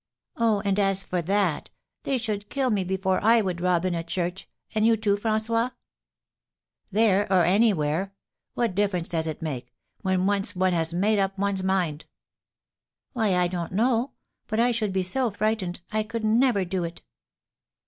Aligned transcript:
"Oh, 0.37 0.61
and 0.65 0.79
as 0.79 1.03
for 1.03 1.21
that, 1.21 1.69
they 2.05 2.17
should 2.17 2.49
kill 2.49 2.71
me 2.71 2.83
before 2.83 3.23
I 3.23 3.39
would 3.41 3.61
rob 3.61 3.85
in 3.85 3.93
a 3.93 4.03
church; 4.03 4.49
and 4.73 4.83
you, 4.83 4.97
too, 4.97 5.15
François?" 5.15 5.73
"There, 6.91 7.31
or 7.31 7.45
anywhere; 7.45 8.15
what 8.55 8.73
difference 8.73 9.09
does 9.09 9.27
it 9.27 9.43
make, 9.43 9.75
when 10.01 10.25
once 10.25 10.55
one 10.55 10.73
has 10.73 10.91
made 10.91 11.19
up 11.19 11.37
one's 11.37 11.61
mind?" 11.61 12.05
"Why, 13.13 13.35
I 13.35 13.47
don't 13.47 13.73
know; 13.73 14.13
but 14.47 14.59
I 14.59 14.71
should 14.71 14.91
be 14.91 15.03
so 15.03 15.29
frightened, 15.29 15.81
I 15.91 16.01
could 16.01 16.25
never 16.25 16.65
do 16.65 16.83
it." 16.83 17.03